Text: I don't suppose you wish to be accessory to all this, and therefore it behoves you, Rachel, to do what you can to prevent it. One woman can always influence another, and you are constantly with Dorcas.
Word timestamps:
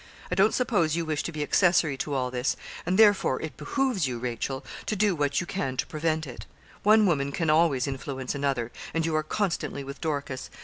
I 0.31 0.33
don't 0.33 0.51
suppose 0.55 0.95
you 0.95 1.05
wish 1.05 1.21
to 1.21 1.31
be 1.31 1.43
accessory 1.43 1.95
to 1.97 2.15
all 2.15 2.31
this, 2.31 2.57
and 2.87 2.97
therefore 2.97 3.39
it 3.39 3.55
behoves 3.55 4.07
you, 4.07 4.17
Rachel, 4.17 4.65
to 4.87 4.95
do 4.95 5.13
what 5.15 5.39
you 5.39 5.45
can 5.45 5.77
to 5.77 5.85
prevent 5.85 6.25
it. 6.25 6.47
One 6.81 7.05
woman 7.05 7.31
can 7.31 7.51
always 7.51 7.85
influence 7.85 8.33
another, 8.33 8.71
and 8.95 9.05
you 9.05 9.15
are 9.15 9.21
constantly 9.21 9.83
with 9.83 10.01
Dorcas. 10.01 10.49